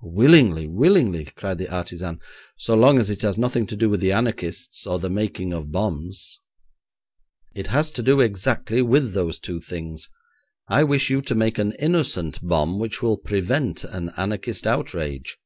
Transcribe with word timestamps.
'Willingly, 0.00 0.68
willingly,' 0.68 1.24
cried 1.24 1.58
the 1.58 1.68
artisan, 1.74 2.20
'so 2.56 2.76
long 2.76 3.00
as 3.00 3.10
it 3.10 3.22
has 3.22 3.36
nothing 3.36 3.66
to 3.66 3.74
do 3.74 3.90
with 3.90 3.98
the 3.98 4.12
anarchists 4.12 4.86
or 4.86 5.00
the 5.00 5.10
making 5.10 5.52
of 5.52 5.72
bombs.' 5.72 6.38
'It 7.52 7.66
has 7.66 7.90
to 7.90 8.00
do 8.00 8.20
exactly 8.20 8.80
with 8.80 9.12
those 9.12 9.40
two 9.40 9.58
things. 9.60 10.08
I 10.68 10.84
wish 10.84 11.10
you 11.10 11.20
to 11.22 11.34
make 11.34 11.58
an 11.58 11.72
innocent 11.80 12.38
bomb 12.40 12.78
which 12.78 13.02
will 13.02 13.16
prevent 13.16 13.82
an 13.82 14.12
anarchist 14.16 14.68
outrage.' 14.68 15.36